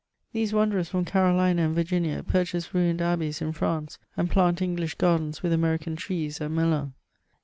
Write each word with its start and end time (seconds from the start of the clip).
These 0.33 0.51
wanaerers 0.51 0.89
from 0.89 1.05
Carolina 1.05 1.61
and 1.61 1.75
Virginia 1.75 2.23
purchase 2.27 2.73
ruined 2.73 3.03
abbeys 3.03 3.39
in 3.39 3.51
France, 3.51 3.99
and 4.17 4.31
plant 4.31 4.59
English 4.59 4.95
gardens 4.95 5.43
with 5.43 5.53
American 5.53 5.95
trees 5.95 6.41
at 6.41 6.49
Melun. 6.49 6.93